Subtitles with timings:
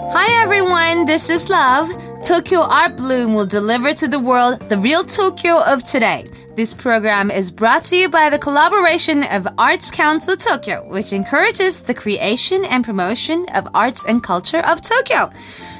[0.00, 2.09] Hi everyone, this is Love.
[2.24, 6.28] Tokyo Art Bloom will deliver to the world the real Tokyo of today.
[6.54, 11.80] This program is brought to you by the collaboration of Arts Council Tokyo, which encourages
[11.80, 15.30] the creation and promotion of arts and culture of Tokyo.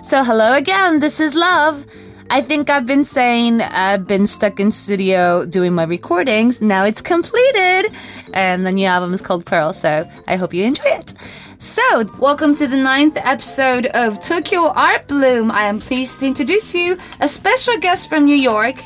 [0.02, 1.84] So, hello again, this is Love.
[2.32, 6.60] I think I've been saying I've been stuck in studio doing my recordings.
[6.60, 7.92] Now it's completed.
[8.32, 11.12] And the new album is called Pearl, so I hope you enjoy it.
[11.58, 11.82] So,
[12.20, 15.50] welcome to the ninth episode of Tokyo Art Bloom.
[15.50, 18.76] I am pleased to introduce you a special guest from New York.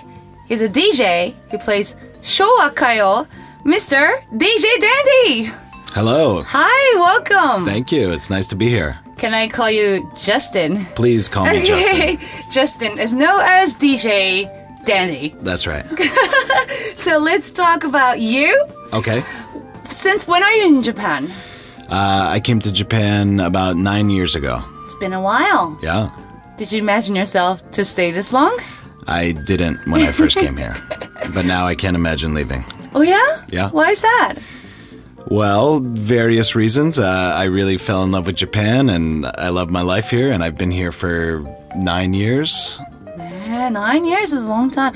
[0.48, 3.28] He's a DJ who plays Showa Kayo,
[3.64, 4.22] Mr.
[4.32, 5.52] DJ Dandy.
[5.92, 6.42] Hello.
[6.46, 7.66] Hi, welcome.
[7.66, 8.10] Thank you.
[8.10, 9.03] It's nice to be here.
[9.24, 10.84] Can I call you Justin?
[10.96, 12.18] Please call me Justin.
[12.50, 14.44] Justin is known as DJ
[14.84, 15.34] Dandy.
[15.40, 15.86] That's right.
[16.94, 18.66] So let's talk about you.
[18.92, 19.24] Okay.
[19.84, 21.32] Since when are you in Japan?
[21.88, 24.62] Uh, I came to Japan about nine years ago.
[24.82, 25.78] It's been a while.
[25.82, 26.10] Yeah.
[26.58, 28.58] Did you imagine yourself to stay this long?
[29.06, 30.76] I didn't when I first came here,
[31.34, 32.62] but now I can't imagine leaving.
[32.94, 33.42] Oh yeah?
[33.48, 33.70] Yeah.
[33.70, 34.34] Why is that?
[35.28, 36.98] Well, various reasons.
[36.98, 40.44] Uh, I really fell in love with Japan and I love my life here, and
[40.44, 41.40] I've been here for
[41.76, 42.78] nine years.
[43.16, 44.94] Yeah, nine years is a long time.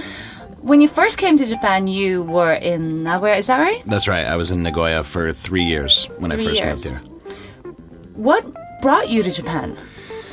[0.61, 3.37] When you first came to Japan, you were in Nagoya.
[3.37, 3.83] Is that right?
[3.87, 4.27] That's right.
[4.27, 6.93] I was in Nagoya for three years when Three I first years.
[6.93, 7.73] moved here.
[8.15, 8.45] What
[8.83, 9.77] brought you to Japan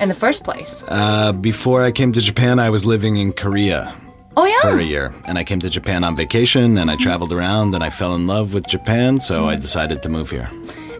[0.01, 0.83] in the first place?
[0.87, 3.93] Uh, before I came to Japan, I was living in Korea
[4.37, 4.71] oh yeah.
[4.71, 5.13] for a year.
[5.25, 8.27] And I came to Japan on vacation and I traveled around and I fell in
[8.27, 10.49] love with Japan, so I decided to move here.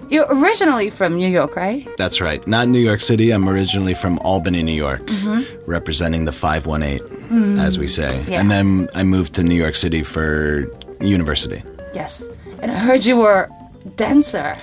[0.10, 1.88] You're originally from New York, right?
[1.98, 2.46] That's right.
[2.48, 3.32] Not New York City.
[3.32, 5.70] I'm originally from Albany, New York, mm-hmm.
[5.70, 7.00] representing the 518,
[7.30, 7.60] mm.
[7.60, 8.24] as we say.
[8.28, 8.40] Yeah.
[8.40, 10.70] And then I moved to New York City for
[11.02, 11.64] university.
[11.94, 12.24] Yes.
[12.62, 13.50] And I heard you were
[13.96, 14.56] dancer.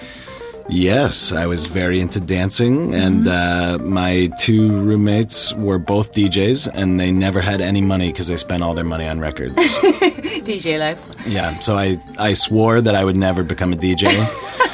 [0.68, 6.98] Yes, I was very into dancing, and uh, my two roommates were both DJs, and
[6.98, 9.56] they never had any money because they spent all their money on records.
[10.42, 11.00] DJ life.
[11.26, 14.08] yeah, so I, I swore that I would never become a DJ.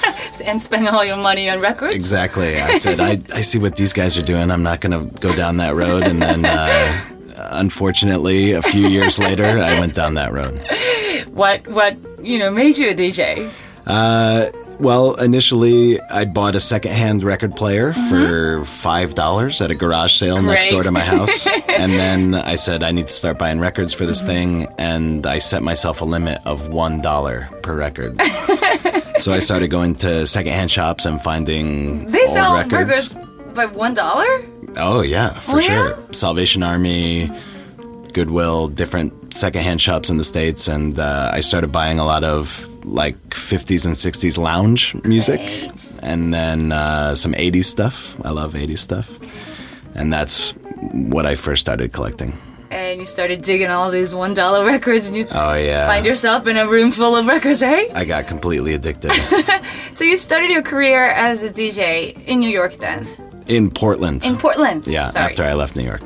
[0.44, 1.94] And spend all your money on records?
[1.94, 2.56] Exactly.
[2.56, 4.50] I said, I, I see what these guys are doing.
[4.52, 6.04] I'm not going to go down that road.
[6.04, 7.04] And then, uh,
[7.50, 10.60] unfortunately, a few years later, I went down that road.
[11.30, 13.50] What what you know made you a DJ?
[13.88, 14.46] Uh,
[14.78, 20.68] well, initially, I bought a secondhand record player for $5 at a garage sale next
[20.68, 21.46] door to my house.
[21.68, 24.68] and then I said, I need to start buying records for this thing.
[24.78, 28.20] And I set myself a limit of $1 per record.
[29.18, 33.14] so I started going to secondhand shops and finding They old sell records.
[33.14, 34.26] records by one dollar.
[34.76, 35.88] Oh yeah, for Oh, sure.
[35.88, 35.96] yeah?
[36.12, 37.28] Salvation Army,
[38.12, 42.66] Goodwill, different secondhand shops in the states, and uh, I started buying a lot of
[42.84, 45.98] like 50s and 60s lounge music, Great.
[46.02, 48.16] and then uh, some 80s stuff.
[48.24, 49.10] I love 80s stuff,
[49.94, 50.50] and that's
[50.92, 52.32] what I first started collecting.
[52.70, 56.46] And you started digging all these one dollar records, and you Oh yeah, find yourself
[56.46, 57.90] in a room full of records, right?
[57.94, 59.10] I got completely addicted
[59.94, 63.08] So you started your career as a DJ in New York, then
[63.46, 64.22] in Portland.
[64.24, 64.86] in Portland.
[64.86, 65.30] yeah, Sorry.
[65.30, 66.02] after I left New York.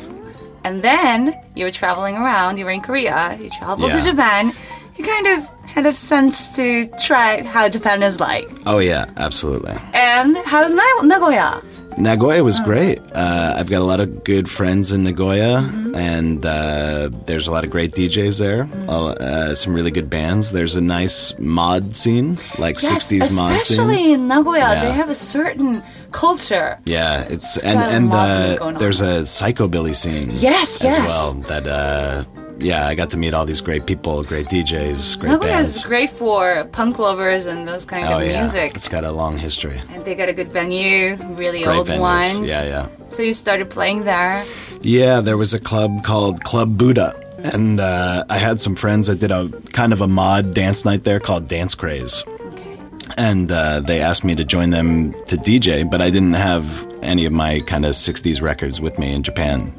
[0.65, 2.59] And then you were traveling around.
[2.59, 3.39] You were in Korea.
[3.41, 4.53] You traveled to Japan.
[4.97, 8.49] You kind of had a sense to try how Japan is like.
[8.67, 9.75] Oh yeah, absolutely.
[9.95, 11.63] And how's Na- Nagoya?
[11.99, 12.99] Nagoya was great.
[13.15, 15.59] Uh, I've got a lot of good friends in Nagoya,
[15.95, 18.69] and uh, there's a lot of great DJs there.
[18.89, 20.53] Uh, uh, some really good bands.
[20.53, 23.79] There's a nice mod scene, like Yes, 60s mod scene.
[23.79, 24.85] especially in Nagoya, Yeah.
[24.87, 25.83] they have a certain
[26.13, 26.79] culture.
[26.87, 28.75] Yeah, it's, It's and and uh, on.
[28.75, 30.31] there's a psychobilly scene.
[30.33, 31.09] Yes, as yes.
[31.09, 31.35] well.
[31.49, 32.25] That uh,
[32.63, 35.77] yeah, I got to meet all these great people, great DJs, great Nagoya bands.
[35.77, 38.75] is great for punk lovers and those kind oh of yeah, music.
[38.75, 39.81] it's got a long history.
[39.91, 42.01] And they got a good venue, really Great old venues.
[42.01, 42.41] ones.
[42.51, 42.87] Yeah, yeah.
[43.09, 44.45] So you started playing there.
[44.81, 47.19] Yeah, there was a club called Club Buddha.
[47.53, 51.03] And uh, I had some friends that did a kind of a mod dance night
[51.05, 52.23] there called Dance Craze.
[52.27, 52.79] Okay.
[53.17, 57.25] And uh, they asked me to join them to DJ, but I didn't have any
[57.27, 59.73] of my kind of 60s records with me in Japan.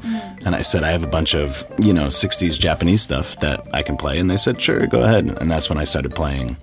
[0.44, 3.82] And I said, I have a bunch of, you know, 60s Japanese stuff that I
[3.82, 4.18] can play.
[4.18, 5.26] And they said, sure, go ahead.
[5.40, 6.56] And that's when I started playing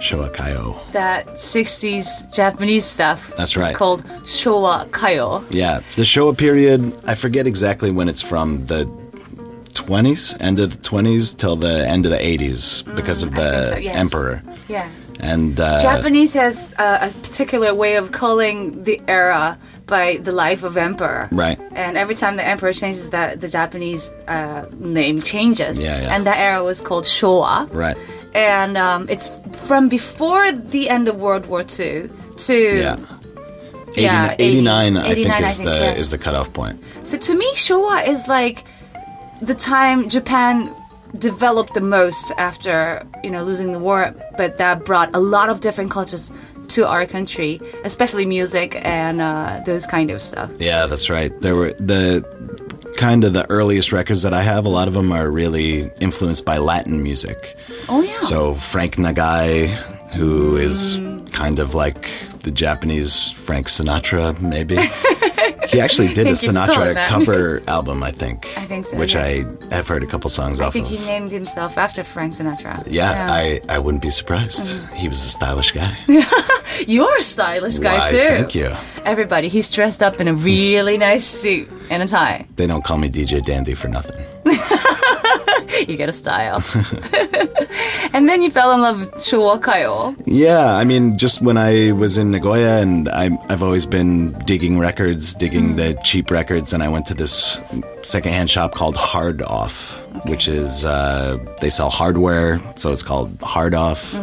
[0.00, 0.80] Showa Kayo.
[0.92, 3.32] That 60s Japanese stuff.
[3.36, 3.74] That's right.
[3.74, 5.44] called Showa Kayo.
[5.50, 8.84] Yeah, the Showa period, I forget exactly when it's from, the
[9.70, 13.76] 20s, end of the 20s till the end of the 80s because of the so,
[13.76, 13.96] yes.
[13.96, 14.42] emperor.
[14.68, 14.88] Yeah.
[15.22, 20.62] And uh, Japanese has uh, a particular way of calling the era by the life
[20.62, 21.28] of emperor.
[21.32, 21.58] Right.
[21.72, 25.80] And every time the emperor changes, that the Japanese uh, name changes.
[25.80, 26.14] Yeah, yeah.
[26.14, 27.72] And that era was called Showa.
[27.74, 27.96] Right.
[28.34, 32.78] And um, it's from before the end of World War II to.
[32.78, 32.96] Yeah.
[33.92, 35.98] 80, Yeah, 89, I 89, think I is think, the yes.
[35.98, 36.80] is the cutoff point.
[37.02, 38.64] So to me, Showa is like
[39.42, 40.72] the time Japan
[41.18, 45.60] developed the most after you know losing the war, but that brought a lot of
[45.60, 46.32] different cultures
[46.68, 50.50] to our country, especially music and uh, those kind of stuff.
[50.60, 51.32] Yeah, that's right.
[51.40, 52.24] There were the
[52.96, 54.64] kind of the earliest records that I have.
[54.66, 57.56] A lot of them are really influenced by Latin music.
[57.88, 58.20] Oh yeah.
[58.20, 59.68] So Frank Nagai,
[60.12, 61.32] who is Mm.
[61.32, 62.08] kind of like
[62.42, 64.76] the Japanese Frank Sinatra, maybe.
[65.70, 68.46] he actually did a Thank you for calling Sinatra cover album, I think.
[68.56, 69.46] I think so, Which yes.
[69.70, 70.92] I have heard a couple songs I off I think of.
[70.92, 72.84] he named himself after Frank Sinatra.
[72.88, 74.76] yeah, I, I wouldn't be surprised.
[74.76, 74.94] Mm.
[74.96, 75.96] He was a stylish guy.
[76.86, 78.16] You're a stylish guy Why, too.
[78.18, 78.74] Thank you.
[79.04, 82.46] Everybody, he's dressed up in a really nice suit and a tie.
[82.56, 84.24] They don't call me DJ Dandy for nothing.
[85.90, 86.62] You get a style.
[88.12, 90.14] and then you fell in love with Showa Kayo.
[90.26, 94.78] Yeah, I mean, just when I was in Nagoya, and I'm, I've always been digging
[94.78, 97.58] records, digging the cheap records, and I went to this
[98.02, 103.74] secondhand shop called Hard Off, which is uh, they sell hardware, so it's called Hard
[103.74, 104.14] Off,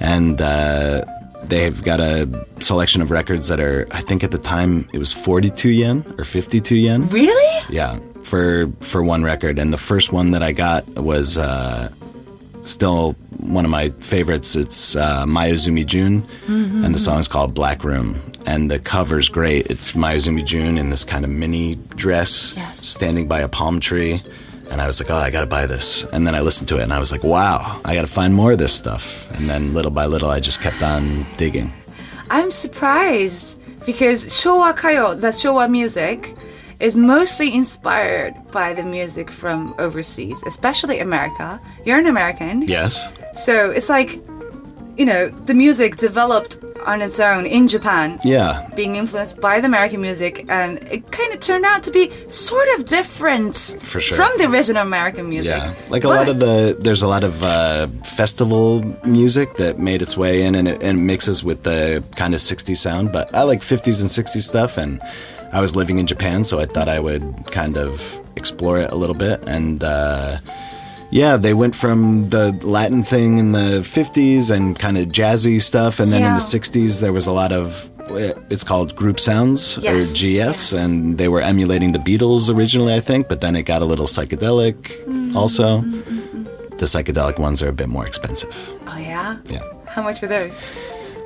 [0.00, 1.04] and uh,
[1.44, 2.28] they've got a
[2.60, 6.24] selection of records that are, I think at the time it was 42 yen or
[6.24, 7.06] 52 yen.
[7.08, 7.64] Really?
[7.74, 7.98] Yeah,
[8.30, 11.90] for for one record, and the first one that I got was uh,
[12.62, 14.54] still one of my favorites.
[14.56, 18.20] It's uh, Mayuzumi Jun, and the song is called Black Room.
[18.46, 19.66] And the cover's great.
[19.70, 22.80] It's Mayuzumi Jun in this kind of mini dress, Yes.
[22.80, 24.22] standing by a palm tree.
[24.70, 26.04] And I was like, oh, I gotta buy this.
[26.12, 28.52] And then I listened to it, and I was like, wow, I gotta find more
[28.52, 29.28] of this stuff.
[29.36, 31.72] And then little by little, I just kept on digging.
[32.30, 36.36] I'm surprised because Showa Kayo, the Showa music,
[36.80, 41.60] is mostly inspired by the music from overseas, especially America.
[41.84, 42.62] You're an American.
[42.62, 43.08] Yes.
[43.34, 44.14] So it's like,
[44.96, 48.66] you know, the music developed on its own in Japan, Yeah.
[48.74, 52.66] being influenced by the American music, and it kind of turned out to be sort
[52.78, 54.16] of different For sure.
[54.16, 55.52] from the original American music.
[55.62, 60.00] Yeah, like a lot of the there's a lot of uh, festival music that made
[60.00, 63.12] its way in, and it, and it mixes with the kind of '60s sound.
[63.12, 65.00] But I like '50s and '60s stuff, and
[65.52, 68.94] I was living in Japan, so I thought I would kind of explore it a
[68.94, 69.42] little bit.
[69.46, 70.38] And uh,
[71.10, 75.98] yeah, they went from the Latin thing in the '50s and kind of jazzy stuff,
[76.00, 77.90] and then in the '60s there was a lot of
[78.50, 80.72] it's called group sounds Yes, or GS, yes.
[80.72, 84.06] and they were emulating the Beatles originally, I think, but then it got a little
[84.06, 84.74] psychedelic
[85.04, 85.36] mm-hmm.
[85.36, 85.80] also.
[85.80, 86.44] Mm-hmm,
[86.76, 88.50] the psychedelic ones are a bit more expensive.
[88.50, 88.88] Mm-hmm.
[88.88, 89.36] Oh yeah.
[89.44, 89.62] Yeah.
[89.86, 90.66] How much were those?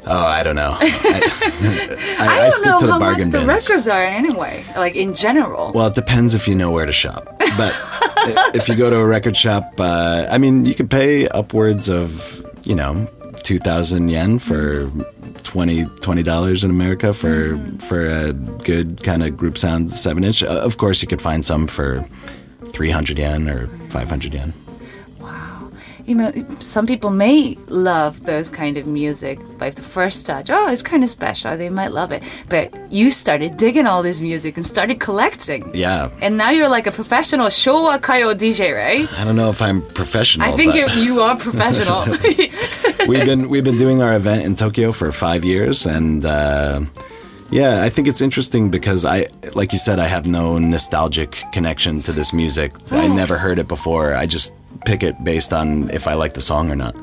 [0.07, 0.77] Oh, I don't know.
[0.81, 3.49] I, I, I, I don't stick know to the how much bargain the bins.
[3.69, 4.65] records are anyway.
[4.77, 5.73] Like in general.
[5.73, 7.25] Well, it depends if you know where to shop.
[7.39, 7.73] But
[8.55, 12.45] if you go to a record shop, uh, I mean, you could pay upwards of,
[12.65, 13.07] you know,
[13.45, 14.91] 2,000 yen for
[15.45, 20.43] 20 dollars in America for for a good kind of group sound seven inch.
[20.43, 22.05] Uh, of course, you could find some for
[22.73, 24.53] 300 yen or 500 yen.
[26.07, 30.51] You know, some people may love those kind of music by the first touch.
[30.51, 31.57] Oh, it's kind of special.
[31.57, 32.23] They might love it.
[32.51, 35.71] But you started digging all this music and started collecting.
[35.75, 36.11] Yeah.
[36.21, 39.19] And now you're like a professional Showa Kayo DJ, right?
[39.19, 40.47] I don't know if I'm professional.
[40.47, 42.05] I think but- you you are professional.
[43.09, 46.83] we've been we've been doing our event in Tokyo for five years, and uh,
[47.51, 52.01] yeah, I think it's interesting because I, like you said, I have no nostalgic connection
[52.03, 52.75] to this music.
[52.91, 54.15] I never heard it before.
[54.15, 54.53] I just
[54.85, 56.97] pick it based on if I like the song or not,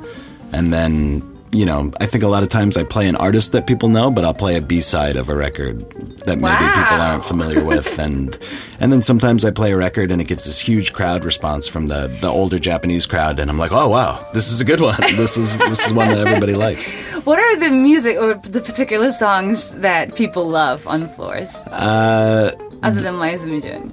[0.51, 1.27] and then.
[1.53, 4.09] You know, I think a lot of times I play an artist that people know,
[4.09, 5.81] but I'll play a B side of a record
[6.19, 8.39] that maybe people aren't familiar with, and
[8.79, 11.87] and then sometimes I play a record and it gets this huge crowd response from
[11.87, 14.95] the the older Japanese crowd, and I'm like, oh wow, this is a good one.
[15.17, 17.13] This is this is one that everybody likes.
[17.25, 21.53] what are the music or the particular songs that people love on floors?
[21.67, 22.51] Uh,
[22.81, 23.91] Other than Mayuzumi Jun.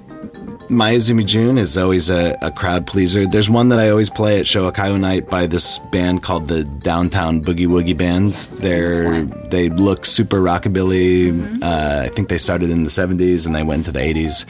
[0.69, 3.25] Mayuzumi Jun is always a, a crowd pleaser.
[3.25, 6.63] There's one that I always play at Showa Kayo Night by this band called the
[6.63, 8.33] Downtown Boogie Woogie Band.
[8.33, 11.61] They're they look super rockabilly.
[11.63, 14.45] Uh, I think they started in the 70s and they went into the 80s.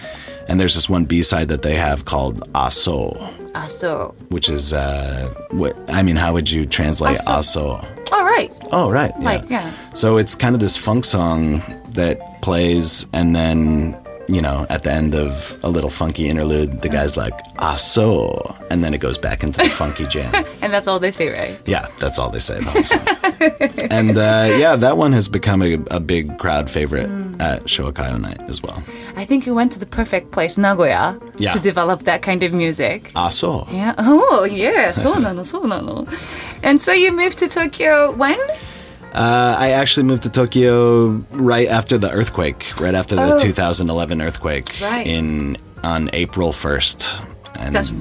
[0.50, 3.16] And there's this one B side that they have called Aso,
[3.54, 4.14] Aso.
[4.30, 6.16] which is uh, what I mean.
[6.18, 7.80] How would you translate Aso.
[7.80, 8.12] Aso?
[8.12, 8.52] All right.
[8.72, 9.14] Oh, right.
[9.20, 9.24] Yeah.
[9.26, 9.72] Like, yeah.
[9.94, 13.96] So it's kind of this funk song that plays, and then
[14.30, 18.56] you know, at the end of a little funky interlude, the guy's like, ah, so.
[18.70, 20.32] And then it goes back into the funky jam.
[20.62, 21.60] and that's all they say, right?
[21.66, 23.88] Yeah, that's all they say the whole song.
[23.92, 27.42] and uh, yeah, that one has become a, a big crowd favorite mm.
[27.42, 28.84] at Showa Kayo Night as well.
[29.16, 31.52] I think you went to the perfect place, Nagoya, yeah.
[31.52, 33.12] to develop that kind of music.
[33.16, 33.68] Ah, so.
[33.72, 33.96] Yeah.
[34.32, 34.92] Oh, yeah.
[34.92, 36.08] So nano, so nano.
[36.62, 38.38] And so you moved to Tokyo when?
[39.13, 43.39] Uh, I actually moved to Tokyo right after the earthquake, right after the Oh.
[43.39, 45.06] 2011 earthquake Right.
[45.08, 47.22] in on April 1st.
[47.56, 47.92] And That's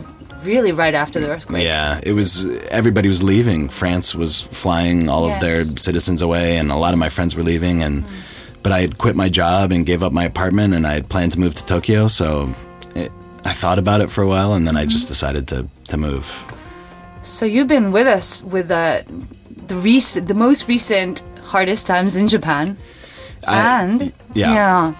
[0.44, 1.64] really right after the earthquake.
[1.64, 3.68] yeah, it was everybody was leaving.
[3.70, 7.42] France was flying all of their citizens away and a lot of my friends were
[7.42, 8.04] leaving and
[8.62, 11.32] but I had quit my job and gave up my apartment and I had planned
[11.32, 12.52] to move to Tokyo, so
[12.94, 13.10] it,
[13.44, 16.26] I thought about it for a while and then I just decided to to move.
[17.22, 19.04] So you've been with us with the
[19.68, 22.76] the recent, the most recent hardest times in Japan,
[23.46, 24.94] I- and yeah.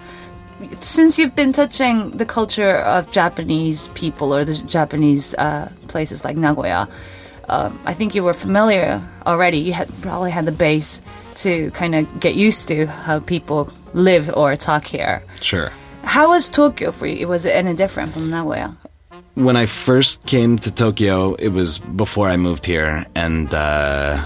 [0.80, 6.36] Since you've been touching the culture of Japanese people or the Japanese uh, places like
[6.36, 6.88] Nagoya,
[7.48, 9.58] um, I think you were familiar already.
[9.58, 11.00] You had probably had the base
[11.36, 15.22] to kind of get used to how people live or talk here.
[15.40, 15.70] Sure.
[16.02, 17.28] How was Tokyo for you?
[17.28, 18.76] Was it any different from Nagoya?
[19.34, 24.24] when I first came to Tokyo, it was before I moved here, and uh,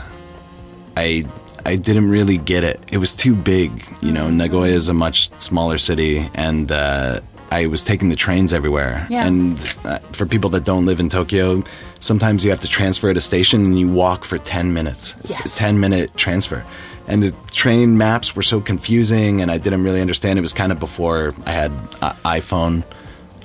[0.97, 1.25] I
[1.65, 2.81] I didn't really get it.
[2.91, 4.29] It was too big, you know.
[4.31, 7.21] Nagoya is a much smaller city, and uh,
[7.51, 9.07] I was taking the trains everywhere.
[9.11, 9.27] Yeah.
[9.27, 11.63] And uh, for people that don't live in Tokyo,
[12.01, 15.15] sometimes you have to transfer at a station and you walk for ten minutes.
[15.21, 15.57] It's Yes.
[15.57, 16.65] a ten minute transfer.
[17.09, 20.39] And the train maps were so confusing, and I didn't really understand.
[20.39, 22.85] It was kind of before I had uh, iPhone.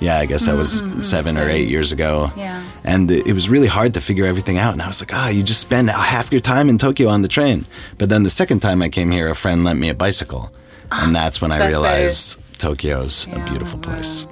[0.00, 2.30] Yeah, I guess that was seven or eight years ago.
[2.36, 2.62] Yeah.
[2.88, 4.72] And it was really hard to figure everything out.
[4.72, 7.28] And I was like, ah, you just spend half your time in Tokyo on the
[7.28, 7.66] train.
[7.98, 10.50] But then the second time I came here, a friend lent me a bicycle.
[10.90, 14.26] And that's when I realized Tokyo's Yeah, a beautiful place.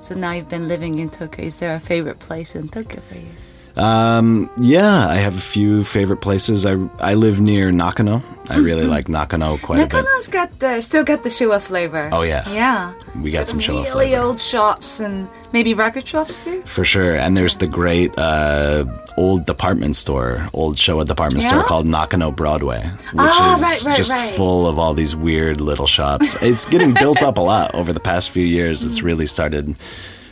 [0.00, 1.46] So now you've been living in Tokyo.
[1.46, 3.32] Is there a favorite place in Tokyo for you?
[3.76, 6.64] Um, yeah, I have a few favorite places.
[6.64, 8.22] I, I live near Nakano.
[8.48, 9.92] I really like Nakano quite a bit.
[10.04, 12.08] Nakano's got the still got the Showa flavor.
[12.12, 12.48] Oh, yeah.
[12.50, 12.92] yeah.
[13.20, 14.22] We got some Showa really flavor.
[14.22, 16.62] old shops and maybe record shops too.
[16.66, 17.16] For sure.
[17.16, 18.84] And there's the great uh,
[19.16, 23.96] old department store, old Showa department store called Nakano Broadway, which Ah, is right, right,
[23.96, 24.34] just right.
[24.36, 26.36] full of all these weird little shops.
[26.42, 28.84] it's getting built up a lot over the past few years.
[28.84, 29.74] It's really started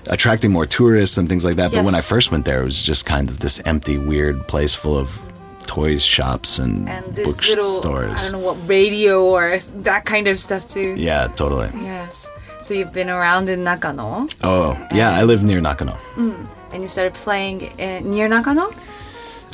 [0.06, 1.72] attracting more tourists and things like that.
[1.72, 4.74] But when I first went there, it was just kind of this empty, weird place
[4.74, 5.20] full of
[5.66, 10.38] toys shops and, And this little I don't know what radio or that kind of
[10.38, 10.94] stuff too.
[10.96, 11.70] Yeah, totally.
[11.82, 12.28] Yes.
[12.60, 15.98] So you've been around in Nakano Oh, yeah, I live near Nakano.
[16.16, 18.70] and you started playing in, near Nakano.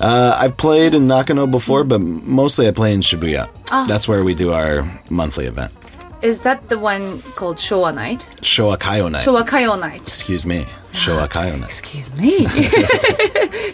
[0.00, 3.48] Uh, I've played in Nakano before, but mostly I play in Shibuya.
[3.70, 3.84] Ah.
[3.88, 5.72] That's where we do our monthly event.
[6.20, 8.26] Is that the one called Showa Night?
[8.42, 9.24] Showa Kayo Night.
[9.24, 10.00] Showa Kayo Night.
[10.00, 10.66] Excuse me.
[10.92, 11.70] Showa Kayo Night.
[11.70, 12.44] Excuse me.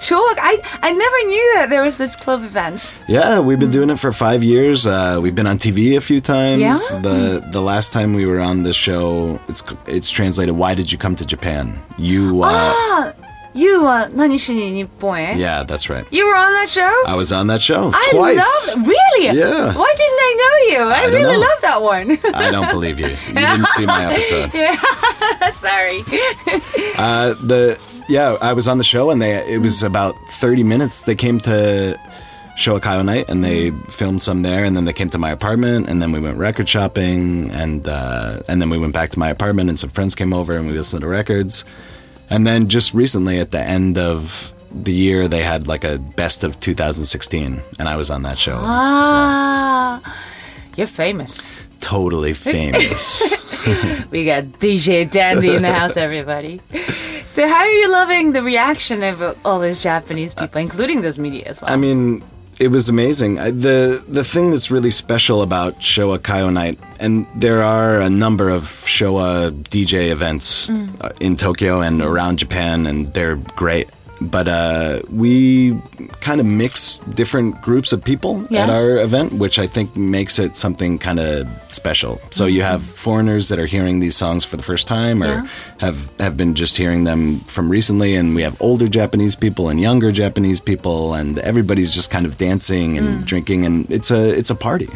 [0.04, 0.34] Showa.
[0.38, 2.94] I I never knew that there was this club event.
[3.08, 4.86] Yeah, we've been doing it for five years.
[4.86, 6.60] Uh, we've been on TV a few times.
[6.60, 7.00] Yeah?
[7.00, 10.54] The the last time we were on the show, it's it's translated.
[10.56, 11.80] Why did you come to Japan?
[11.96, 12.42] You.
[12.42, 13.12] Uh, Ah,
[13.54, 15.34] you uh, 何しに日本へ?
[15.37, 16.04] Yeah, that's right.
[16.11, 16.90] You were on that show?
[17.06, 18.38] I was on that show I twice.
[18.38, 19.38] I love Really?
[19.38, 19.75] Yeah.
[19.75, 20.90] Why didn't I know you?
[20.90, 22.18] I, I really love that one.
[22.34, 23.08] I don't believe you.
[23.08, 24.50] You didn't see my episode.
[24.52, 25.50] yeah.
[25.52, 26.00] Sorry.
[26.99, 31.02] uh, the yeah, I was on the show and they it was about 30 minutes.
[31.02, 31.99] They came to
[32.56, 33.90] Showa Kayo night and they mm-hmm.
[33.90, 36.68] filmed some there and then they came to my apartment and then we went record
[36.68, 40.32] shopping and uh, and then we went back to my apartment and some friends came
[40.32, 41.64] over and we listened to records
[42.31, 46.43] and then just recently at the end of the year they had like a best
[46.45, 48.71] of 2016 and i was on that show as well.
[48.71, 50.25] Ah,
[50.76, 51.50] you're famous.
[51.81, 53.23] totally famous
[54.11, 56.61] We got DJ Dandy in the house, everybody.
[57.25, 61.45] So, how are you loving the reaction of all those Japanese people, including those media
[61.47, 61.73] as well?
[61.73, 62.23] I mean,
[62.61, 63.38] it was amazing.
[63.38, 68.08] I- the The thing that's really special about Showa Kayo Night, and there are a
[68.11, 73.88] number of Showa DJ events uh, in Tokyo and around Japan, and they're great.
[74.31, 75.78] But uh, we
[76.21, 80.57] kind of mix different groups of people at our event, which I think makes it
[80.57, 82.21] something kind of special.
[82.31, 85.47] So you have foreigners that are hearing these songs for the first time, or Yeah.
[85.78, 89.81] have have been just hearing them from recently, and we have older Japanese people and
[89.81, 94.50] younger Japanese people, and everybody's just kind of dancing and drinking, and it's a it's
[94.50, 94.88] a party.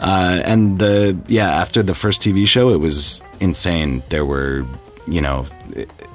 [0.00, 4.02] Uh, and the yeah, after the first TV show, it was insane.
[4.08, 4.64] There were,
[5.10, 5.46] you know,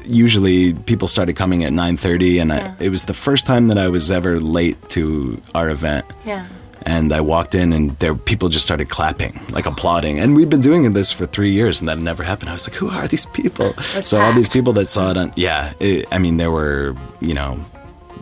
[0.05, 2.73] usually people started coming at nine thirty, and Yeah.
[2.79, 6.05] I, it was the first time that I was ever late to our event.
[6.25, 6.45] yeah.
[6.87, 10.19] And I walked in, and there people just started clapping, like applauding.
[10.19, 12.51] And we'd been doing this for three years, and that never happened.
[12.51, 15.31] I was like, "Who are these people?" So all these people that saw it on,
[15.35, 15.73] yeah.
[15.79, 17.57] It, I mean, there were you know,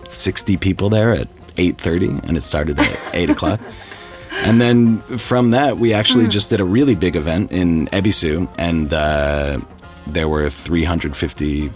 [0.07, 1.27] sixty people there at
[1.57, 3.59] eight thirty, and it started at eight o'clock.
[4.45, 8.93] And then from that, we actually just did a really big event in Ebisu, and
[8.93, 9.59] uh,
[10.07, 11.71] there were 350,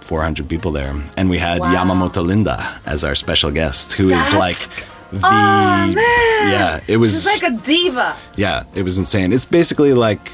[0.00, 0.94] 400 people there.
[1.16, 1.72] And we had Wow.
[1.74, 4.58] Yamamoto Linda as our special guest, who is That's- like
[5.12, 5.18] the.
[5.26, 5.92] Oh, man.
[5.94, 7.10] Yeah, it was.
[7.12, 8.16] She's like a diva.
[8.36, 9.32] yeah, it was insane.
[9.32, 10.30] It's basically like,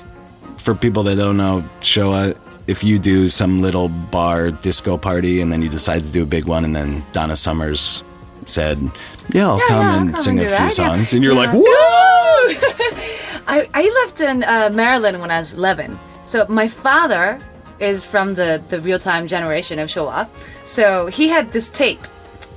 [0.56, 2.36] for people that don't know, Showa,
[2.66, 6.26] if you do some little bar disco party and then you decide to do a
[6.26, 8.04] big one, and then Donna Summers
[8.46, 8.78] said,
[9.32, 10.68] Yeah, I'll Yeah, come yeah, and come sing and a few that, yeah.
[10.88, 11.12] songs.
[11.12, 11.40] And you're Yeah.
[11.40, 11.64] like, Woo!
[13.46, 15.98] I, I lived in uh, Maryland when I was 11.
[16.28, 17.40] So my father
[17.80, 20.28] is from the, the real time generation of Showa.
[20.64, 22.04] So he had this tape,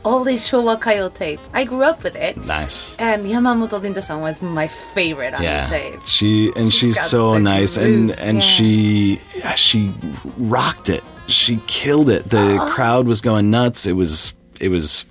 [0.03, 1.39] all this Showa Kayo tape.
[1.53, 2.35] I grew up with it.
[2.35, 2.97] Nice.
[2.99, 5.99] And Yamamoto Linda-san was my favorite on Yeah, the tape.
[6.05, 8.49] she and She's she's, so nice, and and yeah.
[8.53, 9.21] she
[9.55, 9.93] she
[10.37, 11.03] rocked it.
[11.27, 12.29] She killed it.
[12.29, 12.73] The Uh-huh.
[12.75, 13.85] crowd was going nuts.
[13.85, 15.05] It was it was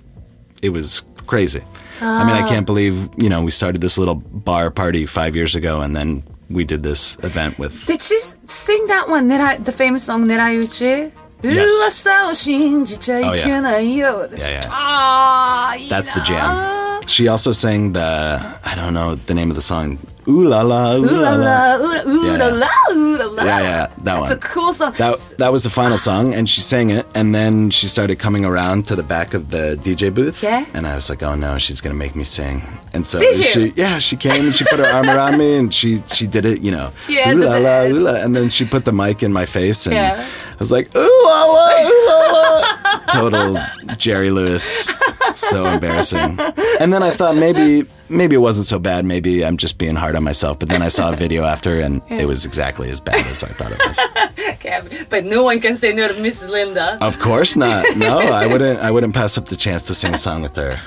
[0.61, 1.63] it was crazy.
[2.01, 2.49] I mean, I Ah.
[2.49, 4.15] can't believe you know we started this little
[4.49, 7.85] bar party five years ago, and then we did this event with.
[7.85, 9.29] Did she sing that one?
[9.29, 11.11] Nerai, the famous song Neraiuchi?
[11.43, 12.03] Yes.
[13.23, 13.43] Oh, yeah.
[14.43, 14.69] Yeah, yeah.
[15.89, 17.07] That's ah, the jam.
[17.07, 19.97] She also sang the I don't know the name of the song.
[20.27, 23.25] Ooh la la, ooh, Ooh la la, ooh la, ooh Yeah, la la, ooh la
[23.25, 23.43] la.
[23.43, 24.31] Yeah, yeah, that That's one.
[24.31, 24.93] a cool song.
[24.97, 28.45] That that was the final song, and she sang it, and then she started coming
[28.45, 30.43] around to the back of the DJ booth.
[30.43, 30.65] Yeah?
[30.75, 32.61] And I was like, oh no, she's gonna make me sing.
[32.93, 33.43] And so Did you?
[33.43, 36.45] she, yeah, she came and she put her arm around me, and she she did
[36.45, 39.23] it, you know, Yeah, ooh la la, ooh la, and then she put the mic
[39.23, 40.27] in my face, and Yeah.
[40.61, 43.57] I was like, ooh la la, ooh la la, total
[43.97, 44.87] Jerry Lewis,
[45.33, 46.39] so embarrassing.
[46.79, 50.15] And then I thought maybe maybe it wasn't so bad, maybe I'm just being hard
[50.15, 50.59] on myself.
[50.59, 53.47] But then I saw a video after, and it was exactly as bad as I
[53.47, 53.99] thought it was.
[54.61, 56.99] Okay, but no one can say no to Miss Linda.
[57.01, 57.83] Of course not.
[57.97, 58.79] No, I wouldn't.
[58.81, 60.79] I wouldn't pass up the chance to sing a song with her.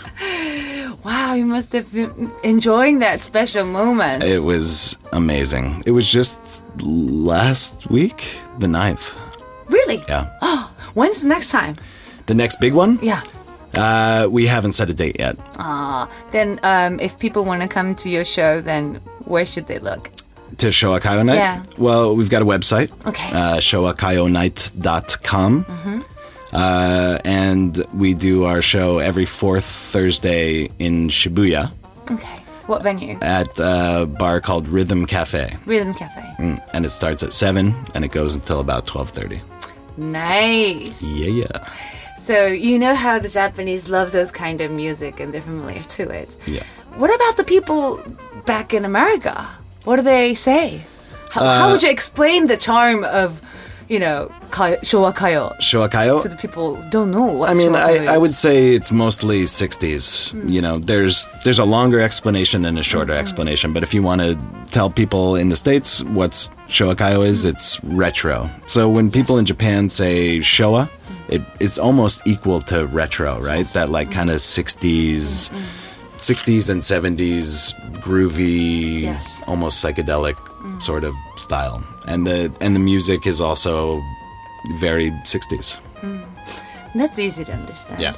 [1.02, 4.22] Wow, you must have been enjoying that special moment.
[4.22, 5.82] It was amazing.
[5.84, 6.38] It was just
[6.80, 9.23] last week, the 9th.
[9.68, 10.02] Really.
[10.08, 10.30] Yeah.
[10.42, 11.76] Oh, when's the next time?
[12.26, 12.98] The next big one.
[13.02, 13.22] Yeah.
[13.74, 15.36] Uh, we haven't set a date yet.
[15.58, 19.80] Ah, then um, if people want to come to your show, then where should they
[19.80, 20.10] look?
[20.58, 21.34] To Showa Kayo Night.
[21.36, 21.64] Yeah.
[21.76, 22.90] Well, we've got a website.
[23.06, 23.26] Okay.
[23.32, 26.04] Uh, showakayonight.com.
[26.52, 31.72] Uh, and we do our show every fourth Thursday in Shibuya
[32.12, 32.38] Okay.
[32.66, 33.18] What venue?
[33.22, 35.56] at a bar called Rhythm Cafe.
[35.66, 36.20] Rhythm Cafe.
[36.38, 39.40] Mm, and it starts at 7 and it goes until about 12.30
[39.96, 41.02] Nice.
[41.02, 41.68] yeah yeah
[42.16, 46.02] So you know how the Japanese love those kind of music and they're familiar to
[46.20, 46.36] it.
[46.46, 46.62] Yeah.
[46.96, 48.00] What about the people
[48.46, 49.36] back in America?
[49.84, 50.84] What do they say?
[51.30, 53.40] How, Uh, how would you explain the charm of,
[53.88, 57.72] you know, Showa Kayo Showa Kayo to the people who don't know what I mean,
[57.72, 60.30] Showa Kayo I, I would say it's mostly 60s.
[60.30, 60.48] Hmm.
[60.48, 63.20] You know, there's there's a longer explanation and a shorter mm-hmm.
[63.20, 63.72] explanation.
[63.72, 64.38] But if you want to
[64.70, 67.50] tell people in the States what's Showa Kayo is, hmm.
[67.50, 68.48] it's retro.
[68.66, 71.32] So when people in Japan say Showa, hmm.
[71.32, 73.66] it, it's almost equal to retro, right?
[73.68, 75.50] That like kind of 60s,
[76.18, 79.42] 60s and 70s groovy, Yes.
[79.46, 80.36] almost psychedelic
[80.80, 81.82] sort of style.
[82.08, 84.00] And the and the music is also
[84.78, 85.78] very 60s.
[86.94, 88.00] That's easy to understand.
[88.00, 88.14] Yeah.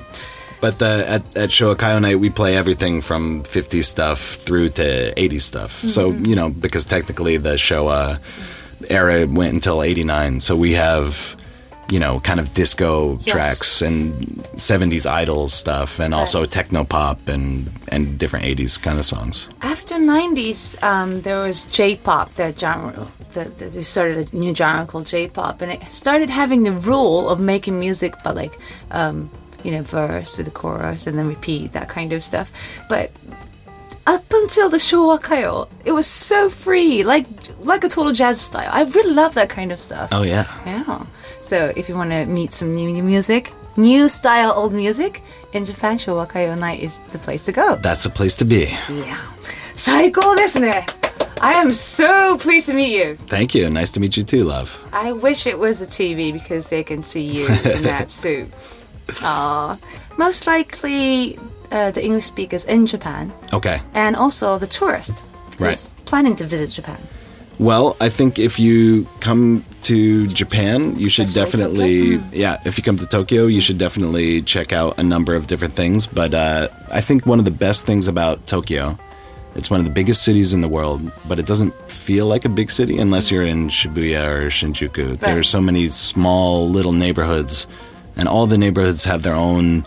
[0.61, 5.13] But uh, at, at Showa Kayo Night, we play everything from 50s stuff through to
[5.15, 5.73] 80s stuff.
[5.89, 6.27] So, Mm-hmm.
[6.27, 8.19] you know, because technically the Showa
[8.91, 10.41] era went until 89.
[10.41, 11.37] So we have,
[11.89, 13.33] you know, kind of disco Yes.
[13.33, 14.15] tracks and
[14.57, 19.49] 70s idol stuff and also techno pop and, and different 80s kind of songs.
[19.63, 23.07] After 90s, um, there was J-pop, their genre.
[23.35, 27.29] The, the, they started a new genre called J-pop, and it started having the rule
[27.29, 28.59] of making music, but like,
[28.91, 29.31] um,
[29.63, 32.51] you know, verse with the chorus and then repeat that kind of stuff.
[32.89, 33.11] But
[34.07, 37.27] up until the Showa Kayo, it was so free, like
[37.61, 38.71] like a total jazz style.
[38.73, 40.11] I really love that kind of stuff.
[40.13, 40.47] Oh, yeah.
[40.65, 41.05] Yeah.
[41.43, 45.23] So if you want to meet some new music, new style old music,
[45.53, 47.77] in Japan, Showa Kayo Night is the place to go.
[47.77, 48.77] That's the place to be.
[48.89, 49.17] Yeah.
[49.75, 50.87] 最高ですね
[51.41, 53.17] I am so pleased to meet you.
[53.29, 53.69] Thank you.
[53.69, 54.71] Nice to meet you too, love.
[54.93, 58.49] I wish it was a TV because they can see you in that suit.
[59.23, 59.77] Ah,
[60.17, 61.39] Most likely
[61.71, 63.33] uh, the English speakers in Japan.
[63.53, 63.83] Okay.
[63.93, 65.25] And also the tourist
[65.59, 65.95] who's right.
[66.07, 66.99] planning to visit Japan.
[67.59, 72.31] Well, I think if you come to Japan, you should Especially definitely, Tokyo?
[72.33, 75.75] yeah, if you come to Tokyo, you should definitely check out a number of different
[75.75, 76.07] things.
[76.07, 78.99] But uh, I think one of the best things about Tokyo
[79.57, 82.51] It's one of the biggest cities in the world, but it doesn't feel like a
[82.51, 85.19] big city unless you're in Shibuya or Shinjuku.
[85.19, 87.67] There are so many small little neighborhoods,
[88.17, 89.83] and all the neighborhoods have their own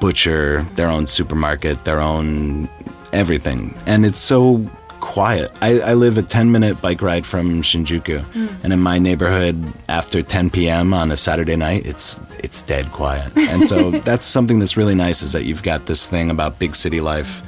[0.00, 2.68] butcher, their own supermarket, their own
[3.12, 3.74] everything.
[3.86, 4.64] And it's so
[5.02, 5.50] quiet.
[5.60, 8.46] I, I live a 10 minute bike ride from Shinjuku, Hmm.
[8.62, 9.56] and in my neighborhood,
[9.88, 10.94] after 10 p.m.
[10.94, 13.30] on a Saturday night, it's it's dead quiet.
[13.36, 16.74] And so that's something that's really nice is that you've got this thing about big
[16.74, 17.42] city life,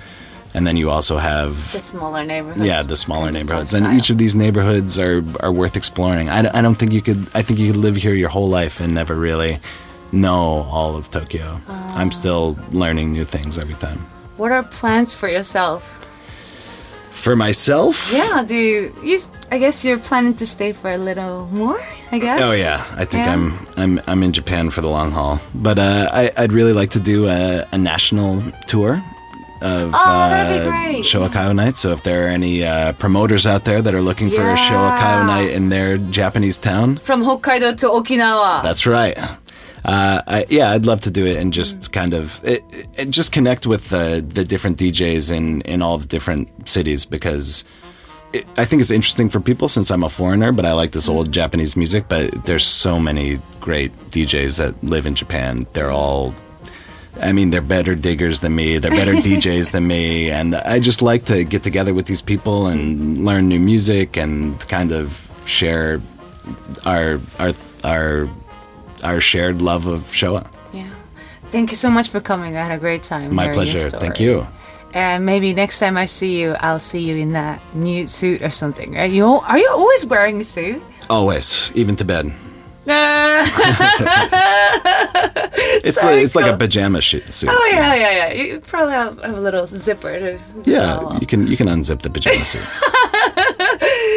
[0.53, 2.67] and then you also have The smaller neighborhoods.
[2.67, 6.29] yeah the smaller Kind of neighborhoods, and each of these neighborhoods are are worth exploring.
[6.29, 7.21] I, I don't think you could.
[7.35, 9.59] I think you could live here your whole life and never really
[10.13, 11.61] know all of Tokyo.
[11.69, 11.93] Ah.
[12.01, 13.99] I'm still learning new things every time.
[14.37, 16.04] What are plans for yourself?
[17.15, 19.19] For myself, Yeah, do you, you?
[19.51, 21.79] I guess you're planning to stay for a little more.
[22.13, 22.41] I guess.
[22.45, 23.33] Oh yeah, I think Yeah?
[23.33, 25.41] I'm I'm I'm in Japan for the long haul.
[25.55, 29.03] But uh, I, I'd really like to do a, a national tour
[29.63, 31.01] of Oh, uh.
[31.03, 31.77] Showa Kayo night.
[31.77, 34.57] So if there are any uh, promoters out there that are looking for a Yeah.
[34.69, 38.63] Showa Kayo night in their Japanese town, From Hokkaido to Okinawa.
[38.63, 39.17] that's right.
[39.85, 42.63] Uh, I, yeah, I'd love to do it and just kind of it,
[42.97, 47.65] it, just connect with the the different DJs in in all the different cities because
[48.33, 51.07] it, I think it's interesting for people since I'm a foreigner, but I like this
[51.09, 52.09] old Japanese music.
[52.09, 55.67] But there's so many great DJs that live in Japan.
[55.75, 56.35] They're all.
[57.21, 58.79] I mean, they're better diggers than me.
[58.79, 62.67] They're better DJs than me, and I just like to get together with these people
[62.67, 66.01] and learn new music and kind of share
[66.87, 67.53] our our
[67.85, 68.29] our
[69.05, 70.47] our shared love of Showa.
[70.73, 70.89] Yeah.
[71.51, 72.57] Thank you so much for coming.
[72.57, 73.35] I had a great time.
[73.35, 73.91] My pleasure.
[73.91, 74.47] Thank you.
[74.93, 78.51] And maybe next time I see you, I'll see you in that new suit or
[78.51, 78.97] something.
[78.97, 80.83] Are you, are you always wearing a suit?
[81.11, 82.33] Always, even to bed.
[82.87, 82.97] it's
[86.01, 86.43] so like, it's cool.
[86.43, 87.25] like a pajama suit.
[87.49, 88.33] Oh yeah, yeah, yeah.
[88.33, 90.39] You probably have, have a little zipper to.
[90.65, 92.61] Yeah, you can you can unzip the pajama suit.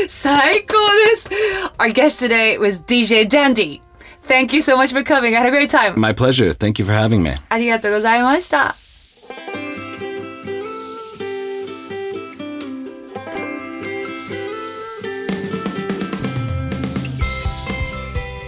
[0.09, 0.77] Psycho!
[1.05, 1.29] This.
[1.79, 3.81] Our guest today was DJ Dandy.
[4.26, 5.34] Thank you so much for coming.
[5.34, 5.98] I had a great time.
[5.98, 6.52] My pleasure.
[6.52, 7.34] Thank you for having me.
[7.48, 8.74] ありがとうございました。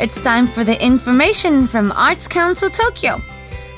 [0.01, 3.23] It's time for the information from Arts Council Tokyo.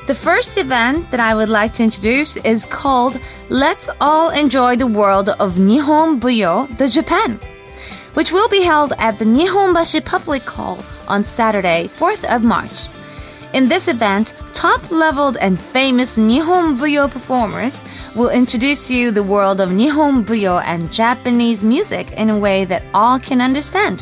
[0.07, 4.87] The first event that I would like to introduce is called Let's All Enjoy the
[4.87, 7.39] World of Nihon Buyo, the Japan,
[8.15, 10.79] which will be held at the Nihonbashi Public Hall
[11.12, 12.88] on Saturday, 4th of March.
[13.54, 17.84] In this event, top leveled and famous Nihon Buyo performers
[18.16, 22.84] will introduce you the world of Nihon Buyo and Japanese music in a way that
[22.94, 24.02] all can understand.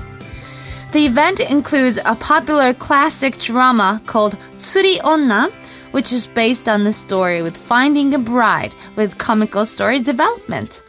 [0.91, 5.51] The event includes a popular classic drama called Tsuri Onna,
[5.91, 10.83] which is based on the story with finding a bride with comical story development.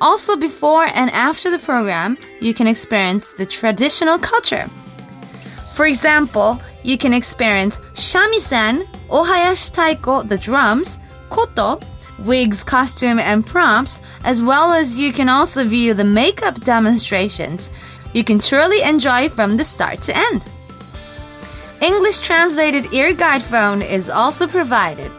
[0.00, 4.68] Also, before and after the program, you can experience the traditional culture.
[5.76, 11.78] For example, you can experience shamisen, ohayashi taiko, the drums, koto,
[12.20, 17.68] wigs, costume, and props, as well as you can also view the makeup demonstrations.
[18.14, 20.46] You can truly enjoy from the start to end.
[21.82, 25.12] English translated ear guide phone is also provided.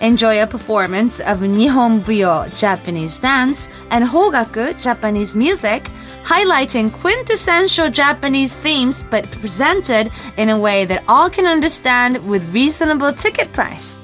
[0.00, 5.88] Enjoy a performance of Nihon Buyo Japanese dance and Hogaku Japanese music,
[6.24, 13.12] highlighting quintessential Japanese themes but presented in a way that all can understand with reasonable
[13.12, 14.00] ticket price.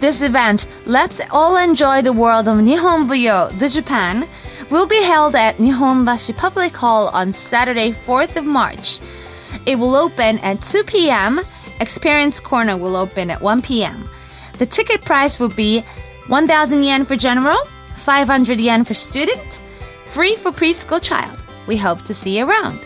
[0.00, 4.28] This event, Let's All Enjoy the World of Nihon Buyo, the Japan,
[4.70, 9.00] will be held at Nihonbashi Public Hall on Saturday, 4th of March.
[9.66, 11.40] It will open at 2 p.m.
[11.80, 14.08] Experience Corner will open at 1 p.m.
[14.58, 15.84] The ticket price will be
[16.26, 17.56] 1,000 yen for general,
[17.96, 19.62] 500 yen for student,
[20.04, 21.44] free for preschool child.
[21.66, 22.78] We hope to see you around.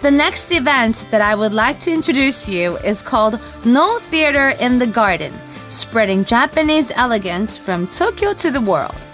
[0.00, 4.78] The next event that I would like to introduce you is called Noh Theater in
[4.78, 5.32] the Garden,
[5.68, 9.06] spreading Japanese elegance from Tokyo to the world.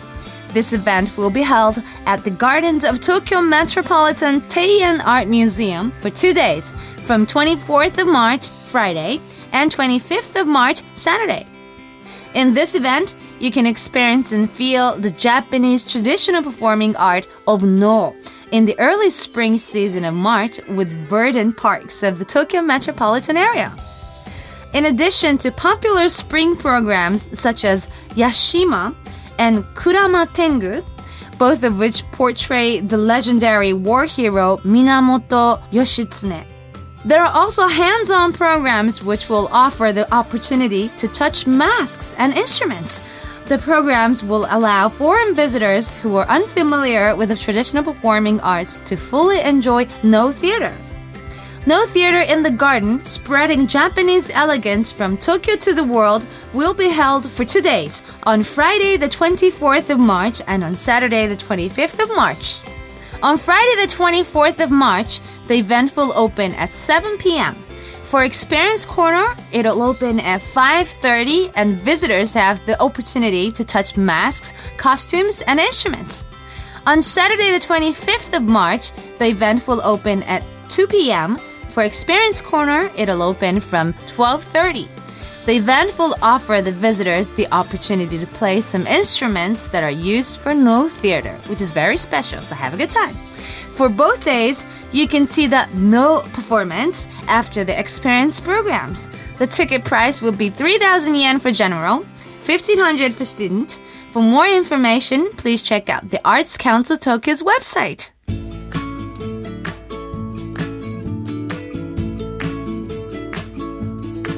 [0.52, 6.10] This event will be held at the Gardens of Tokyo Metropolitan Teien Art Museum for
[6.10, 6.72] two days,
[7.04, 9.20] from 24th of March, Friday,
[9.52, 11.46] and 25th of March, Saturday.
[12.34, 18.14] In this event, you can experience and feel the Japanese traditional performing art of Noh
[18.50, 23.72] in the early spring season of March with verdant parks of the Tokyo metropolitan area.
[24.72, 28.94] In addition to popular spring programs such as Yashima
[29.40, 30.84] and Kurama Tengu,
[31.38, 36.44] both of which portray the legendary war hero Minamoto Yoshitsune.
[37.04, 42.34] There are also hands on programs which will offer the opportunity to touch masks and
[42.34, 43.00] instruments,
[43.50, 48.94] The programs will allow foreign visitors who are unfamiliar with the traditional performing arts to
[48.94, 50.72] fully enjoy Noh theater.
[51.66, 56.88] Noh Theater in the Garden, spreading Japanese elegance from Tokyo to the world, will be
[56.88, 62.02] held for two days on Friday, the 24th of March, and on Saturday, the 25th
[62.02, 62.60] of March.
[63.22, 67.54] On Friday, the 24th of March, the event will open at 7 p.m.
[68.04, 74.54] For Experience Corner, it'll open at 5:30 and visitors have the opportunity to touch masks,
[74.78, 76.24] costumes, and instruments.
[76.86, 81.36] On Saturday the 25th of March, the event will open at 2 p.m.
[81.80, 84.86] For Experience Corner, it'll open from 12:30.
[85.46, 90.40] The event will offer the visitors the opportunity to play some instruments that are used
[90.40, 93.14] for Noh theater, which is very special, so have a good time.
[93.78, 99.08] For both days, you can see the Noh performance after the experience programs.
[99.38, 102.04] The ticket price will be 3,000 yen for general,
[102.44, 103.78] 1,500 for student.
[104.12, 108.10] For more information, please check out the Arts Council Tokyo's website.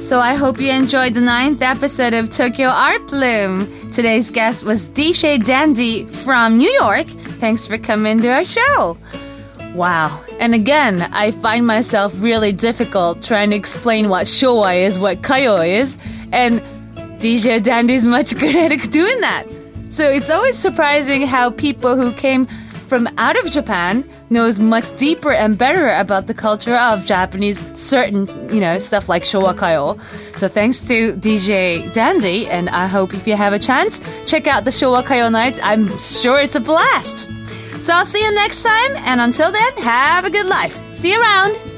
[0.02, 3.68] So I hope you enjoyed the ninth episode of Tokyo Art Bloom.
[3.92, 7.06] Today's guest was DJ Dandy from New York.
[7.38, 8.98] Thanks for coming to our show.
[9.74, 10.20] Wow.
[10.40, 15.64] And again, I find myself really difficult trying to explain what Showa is, what Kayo
[15.64, 15.96] is,
[16.32, 16.60] and
[17.20, 19.46] DJ Dandy is much good at doing that.
[19.90, 22.46] So it's always surprising how people who came
[22.88, 28.26] from out of Japan knows much deeper and better about the culture of Japanese certain,
[28.52, 30.00] you know, stuff like Showa Kayo.
[30.36, 34.64] So thanks to DJ Dandy, and I hope if you have a chance, check out
[34.64, 35.58] the Showa Kayo night.
[35.62, 37.28] I'm sure it's a blast.
[37.80, 40.80] So I'll see you next time, and until then, have a good life.
[40.92, 41.71] See you around.